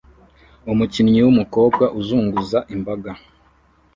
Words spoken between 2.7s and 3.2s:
imbaga